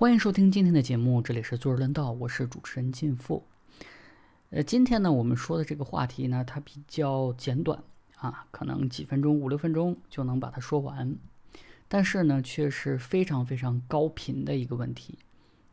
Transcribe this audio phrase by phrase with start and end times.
[0.00, 3.44] 欢迎收听今天的节目，这里是坐而论道，我是主持人靳富。
[4.48, 7.82] 呃，今天呢，我们说的这个话题呢，它比较简短
[8.16, 11.14] 啊，可能几分钟、五六分钟就能把它说完，
[11.86, 15.18] 但是呢，却是非常非常高频的一个问题，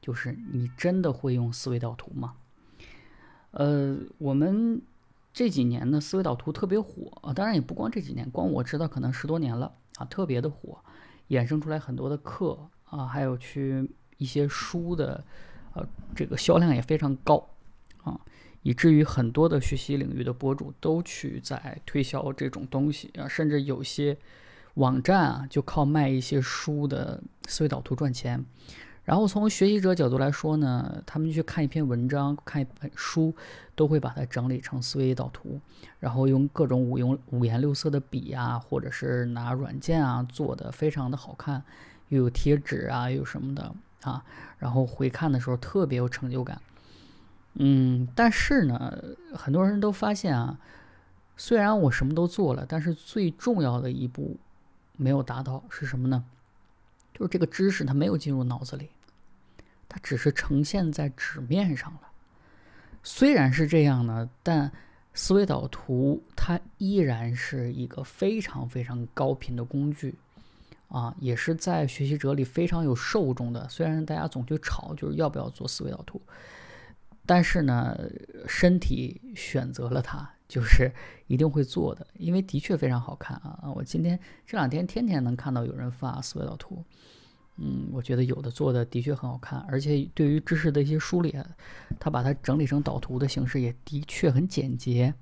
[0.01, 2.35] 就是你真的会用思维导图吗？
[3.51, 4.81] 呃，我们
[5.31, 10.83] 这几年呢，思维导图特别火啊，当然也不光这几年，光我知道可能十多年了啊，特别的火，
[11.29, 15.23] 衍生出来很多的课啊，还有去一些书的，
[15.73, 17.47] 呃，这个销量也非常高
[18.03, 18.19] 啊。
[18.63, 24.17] 以至于很多的学习领域的博主都去在推销这种东西啊，甚至有些
[24.73, 28.43] 网站啊就靠卖一些书的思维导图赚钱。
[29.05, 33.33] 然后从学习者角度来说呢，他们去看一篇文章、看一本书，
[33.73, 35.61] 都会把它整理成思维导图，
[36.01, 41.63] 然后用各种五用五颜六色的笔啊，或者是拿软件啊做的非常的好看，
[42.09, 44.23] 又有贴纸啊，又有什么的啊，
[44.57, 46.61] 然后回看的时候特别有成就感。
[47.55, 50.59] 嗯，但是呢，很多人都发现啊，
[51.35, 54.37] 虽然我什么都做了，但是最重要的一步
[54.95, 56.23] 没有达到，是什么呢？
[57.13, 58.89] 就是这个知识它没有进入脑子里，
[59.89, 62.01] 它只是呈现在纸面上了。
[63.01, 64.71] 虽然是这样呢，但
[65.15, 70.13] 思维导图它依然是一个非常非常高频的工具
[70.87, 73.67] 啊，也是在学习者里非常有受众的。
[73.69, 76.21] 虽然大家总去吵，就是要不要做思维导图。
[77.25, 77.93] 但是呢，
[78.47, 80.89] 身体选择了它，就是
[81.27, 83.69] 一定会做的，因为的确非常好看啊！
[83.75, 86.81] 我今天这两天天天能看到有人发思维导图，
[87.57, 91.35] 嗯，我觉得有的做的的确很好看，而且对于知识的一些梳理，
[91.99, 95.13] 他把它整理成导图的形式也的确很简洁。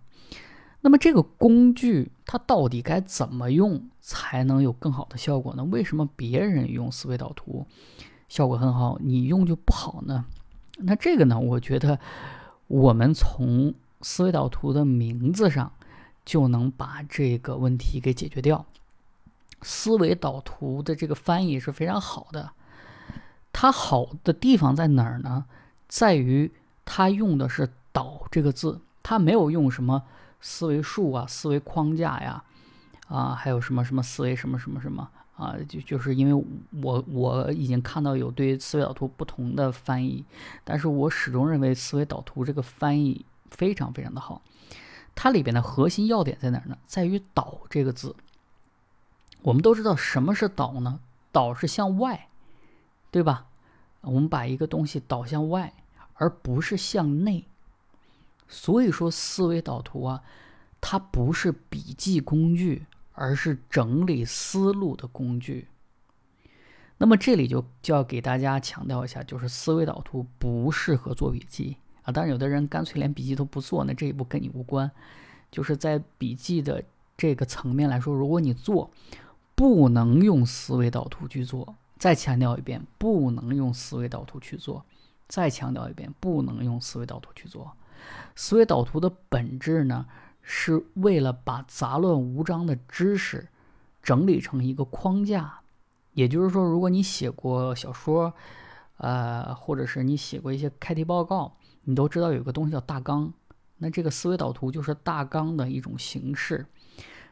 [0.86, 5.64] 那么这个工具它到底该怎么用才能有更好的效果呢？
[5.64, 7.66] 为什么别人用思维导图
[8.30, 10.25] 效果很好，你用就不好呢？
[10.77, 11.39] 那这个呢？
[11.39, 12.00] 我觉得
[12.67, 15.72] 我们从思维导图的名字上
[16.23, 18.64] 就能把这个问题给解决掉。
[19.64, 22.52] 思维导图的这个翻译是非常好的，
[23.52, 25.45] 它好的地方在哪儿呢？
[25.88, 26.52] 在于
[26.86, 30.04] 它用的是“导”这个字，它没有用什么
[30.48, 32.44] 思维树啊、思维框架呀，
[33.08, 35.10] 啊，还有什么什么思维什么什么什么。
[35.36, 36.45] 啊，就就是因为
[36.82, 40.23] 我我已经看到有对思维导图不同的翻译，
[40.64, 44.42] 但是我始终认为思维导图这个翻译非常非常的好。
[45.14, 46.77] 它里边的核心要点在哪儿呢？
[46.86, 48.16] 在于“导”这个字。
[49.42, 51.00] 我们都知道什么是导呢？
[51.33, 52.30] 导是向外，
[53.12, 53.48] 对吧？
[54.02, 55.73] 我们把一个东西导向外，
[56.14, 57.45] 而不是向内。
[58.48, 60.23] 所以说，思维导图啊，
[60.80, 62.86] 它不是笔记工具。
[63.17, 65.70] 而是整理思路的工具。
[66.98, 72.11] 那么这里就就要给大家强调一下，就是思维导图不适合做笔记啊。
[72.11, 74.92] 当然，有的人干脆连笔记都不做，那这一步跟你无关。
[75.50, 76.83] 就是在笔记的
[77.16, 78.92] 这个层面来说，如果你做，
[79.56, 81.73] 不能用思维导图去做。
[81.98, 84.83] 再强调一遍，不能用思维导图去做。
[85.30, 87.72] 再强调一遍，不能用思维导图去做。
[88.36, 90.06] 思维导图的本质呢？
[90.48, 93.48] 是为了把杂乱无章的知识
[94.04, 95.61] 整理成一个框架，
[96.14, 98.32] 也就是说，如果你写过小说，
[98.98, 103.33] 呃，或者是你写过一些开题报告，你都知道有个东西叫大纲。
[103.80, 106.67] 那这个思维导图就是大纲的一种形式，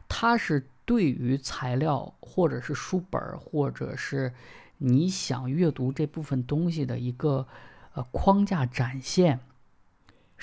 [0.09, 4.33] 它是对于材料或者是书本或者是
[4.79, 7.47] 你想阅读这部分东西的一个
[7.93, 9.39] 呃框架展现。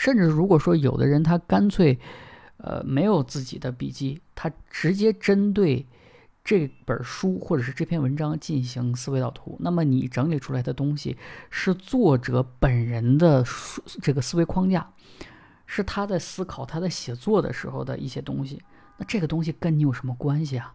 [0.00, 1.99] 甚至如果说有的人他干脆。
[2.62, 5.87] 呃，没有自己的笔记，他直接针对
[6.44, 9.56] 这本书或者是这篇文章进行思维导图。
[9.60, 11.16] 那么你整理出来的东西
[11.49, 13.43] 是作者本人的
[14.03, 14.87] 这个思维框架，
[15.65, 18.60] 是他在思考、他在写作的时候的一些东西。
[18.99, 20.75] 那这个东西跟你有什么关系啊？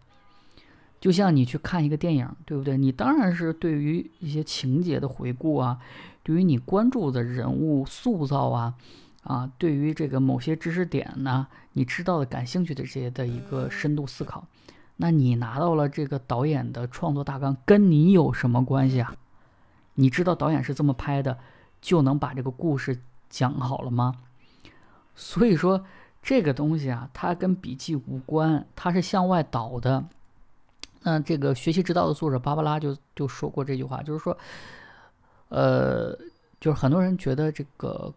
[0.98, 2.76] 就像你去看一个电影，对不对？
[2.76, 5.78] 你当然是对于一些情节的回顾啊，
[6.24, 8.74] 对于你关注的人物塑造啊。
[9.26, 14.46] 啊，对于这个某些知识点呢，你知道的、感兴趣的这些的一个深度思考，
[14.94, 19.16] 那你拿到了这个导演的创作大纲，跟你有什么关系啊？
[19.94, 21.36] 你知道导演是这么拍的，
[21.80, 24.14] 就能把这个故事讲好了吗？
[25.16, 25.84] 所以说
[26.22, 30.04] 这个东西啊，它跟笔记无关，它是向外导的。
[31.02, 34.38] 那这个学习之道的作者芭芭拉就就说过这句话，就是说，
[35.48, 36.16] 呃，
[36.60, 38.14] 就是很多人觉得这个。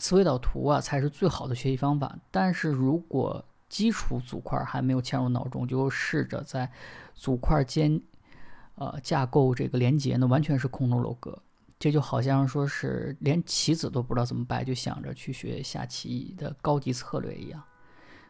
[0.00, 2.18] 思维导图啊，才是最好的学习方法。
[2.30, 6.68] 但是如果基础组块还没有嵌入脑中，就试着在
[7.14, 8.00] 组块间，
[8.74, 11.40] 呃，架构这个连接，那完全是空中楼阁。
[11.78, 17.62] 这就好像说是连棋子都不知道怎么摆，就想着去学下棋的高级策略一样，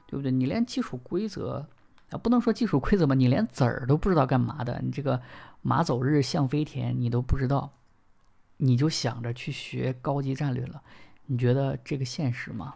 [0.07, 0.31] 对不对？
[0.31, 1.67] 你连基础规则
[2.11, 5.21] 啊，不能说基础规则吧，你连子儿都不知道干嘛的，你这个
[5.63, 7.73] 马走日象飞田你都不知道，
[8.59, 10.83] 你就想着去学高级战略了，
[11.31, 12.75] 你觉得这个现实吗？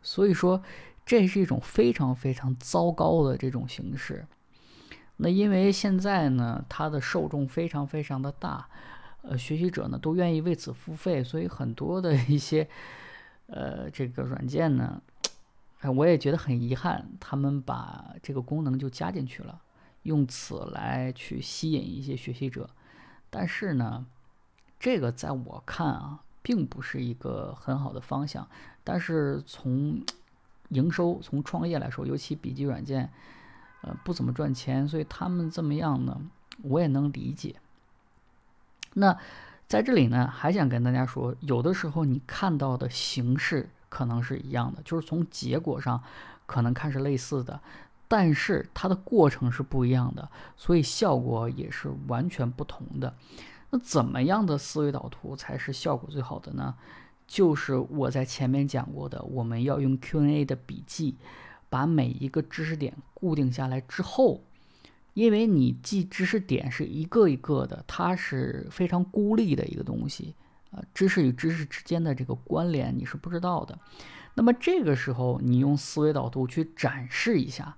[0.00, 0.62] 所以说，
[1.04, 4.26] 这是一种非常非常糟糕的这种形式。
[5.18, 8.66] 那因为现在呢，它的受众非常非常的大，
[9.20, 12.66] 呃，学习者呢都愿意为此付费，所以很多的一些
[13.46, 15.02] 呃这个软件呢，
[15.80, 19.60] 哎，我也觉得很遗憾，他们把这个功能就加进去了，
[20.04, 22.70] 用此来去吸引一些学习者。
[23.28, 24.06] 但是呢，
[24.80, 28.46] 这个在我看啊，并不是一个很好的方向。
[28.84, 30.00] 但是从
[30.68, 33.10] 营收、从创业来说，尤其笔记软件。
[33.82, 36.20] 呃，不怎么赚钱，所以他们这么样呢，
[36.62, 37.54] 我也能理解。
[38.94, 39.16] 那
[39.68, 46.02] 在这里呢，还想跟大家说，有的时候你看到的形式可能是一样的，就是从结果上
[46.46, 47.60] 可能看是类似的，
[48.08, 53.14] 但是它的过程是不一样的，所以效果也是完全不同的。
[53.78, 56.74] 怎么样的思维导图才是效果最好的呢？
[57.26, 61.16] 就是我在前面讲过的，我们要用 Q&A 的笔记。
[61.68, 64.40] 把每一个知识点固定下来之后，
[65.14, 70.36] 因为你记知识点是一个一个的，它是非常孤立的一个东西，
[70.70, 73.76] 啊，知识与知识之间的这个关联你是不知道的。
[74.34, 77.76] 那么这个时候，你用思维导图去展示一下，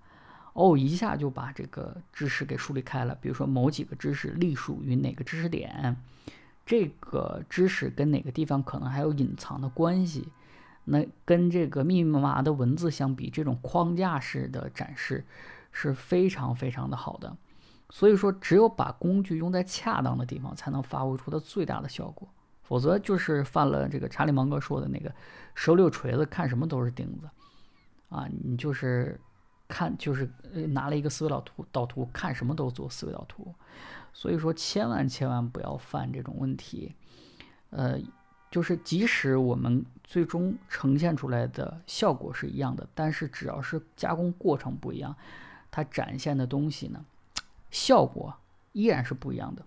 [0.59, 3.17] 哦，一下就把这个知识给梳理开了。
[3.21, 5.97] 比如说某几个知识隶属于哪个知识点，
[6.67, 10.33] 这个知识跟哪个地方可能还有隐藏的关系。
[10.87, 15.25] 那跟这个密密麻麻的文字相比，这种框架式的展示
[15.71, 17.37] 是非常非常的好的。
[17.91, 22.27] 所以说，只有把工具用在恰当的地方，才能发挥出它最大的效果。
[22.65, 25.15] 否则就是犯了这个查理芒格说的那个
[25.55, 27.29] “手里有锤子，看什么都是钉子”。
[28.11, 29.21] 啊，你就是
[29.69, 30.29] 看，就是
[30.71, 33.55] 拿了一个思维导图，导图看什么都做思维导图。
[34.13, 36.95] 所以说，千万千万不要犯这种问题。
[37.71, 37.99] 呃。
[38.51, 45.15] 就是即使我们最终呈现出来的效果是一样的，但是只要是加工过程不一样，
[45.71, 47.05] 它展现的东西呢，
[47.71, 48.35] 效果
[48.73, 49.63] 依然是不一样的。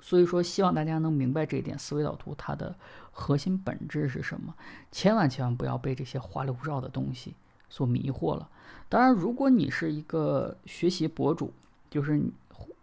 [0.00, 2.74] 所以说，希望大家能明白这一点，思维导图它的
[3.12, 4.52] 核心本质是什么？
[4.90, 7.36] 千万千万不要被这些花里胡哨的东西
[7.70, 8.46] 所迷惑了。
[8.90, 11.50] 当然，如果你是一个学习博主，
[11.88, 12.20] 就是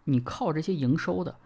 [0.02, 1.36] 你靠这些营收的。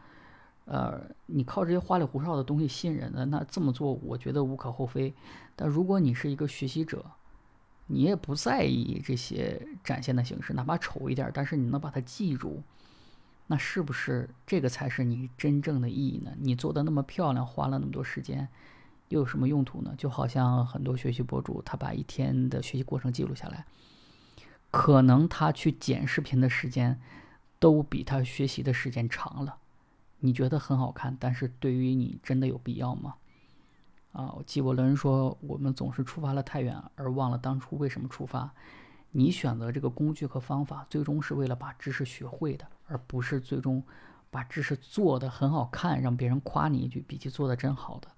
[0.65, 5.12] 呃，你靠这些花里胡哨的东西吸引人的，那这么做我觉得无可厚非。
[5.56, 7.05] 但如果你是一个学习者，
[7.89, 12.62] 你也不在意这些展现的形式，哪怕丑一点，但是你能把它记住，
[13.49, 16.31] 那是不是这个才是你真正的意义呢？
[16.39, 18.49] 你做的那么漂亮，花了那么多时间，
[19.12, 19.94] 又有什么用途呢？
[19.99, 23.67] 就好像很多学习博主，他把一天的学习过程记录下来，
[24.70, 26.99] 可能他去剪视频的时间，
[27.59, 29.59] 都比他学习的时间长了。
[30.20, 33.17] 你觉得很好看，但是对于你真的有必要吗？
[34.12, 38.50] 啊，纪伯伦说：“我们总是出发了太远，而忘了当初为什么出发。
[39.11, 43.82] 你选择这个工具和方法，最终是为了把知识学会的，而不是最终
[44.31, 48.08] 把知识做得很好看，让别人夸你一句‘笔记做得真好’的。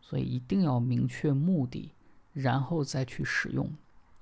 [0.00, 1.92] 所以一定要明确目的，
[2.32, 3.70] 然后再去使用。”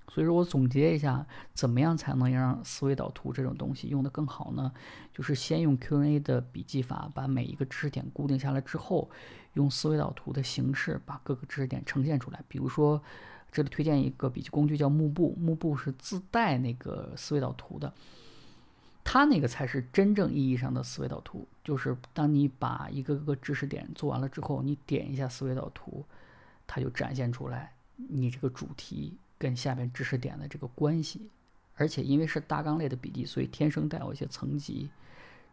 [0.08, 4.72] 所以说我总结一下，怎么样才能让思维导图这种东西用得更好呢？
[5.12, 9.10] 就是先用 Q&A 的笔记法，把每一个知识点固定下来之后，
[9.54, 12.42] 用思维导图的形式把各个知识点呈现出来。
[12.46, 13.02] 比如说，
[13.50, 17.92] 这里推荐一个笔记工具叫幕布，幕布是自带那个思维导图的，
[19.06, 21.46] 它那个才是真正意义上的思维导图。
[21.62, 26.04] 就是当你把一个个知识点做完了之后，你点一下思维导图，
[26.66, 29.16] 它就展现出来你这个主题。
[29.38, 31.28] 跟下面知识点的这个关系，
[31.74, 34.88] 而且因为是大纲类的笔记，所以天生带有一些层级，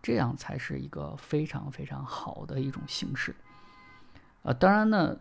[0.02, 3.36] 这样才是一个非常非常好的一种形式。
[4.44, 5.20] 呃，当然呢，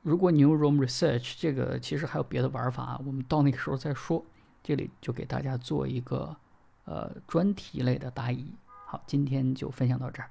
[0.00, 4.24] 如果你用 Room Research，这个其实还有别的玩法，我们到那个时候再说。
[4.62, 6.34] 这里就给大家做一个
[6.90, 8.52] 呃专题类的答疑。
[8.84, 10.28] 好，今天就分享到这儿。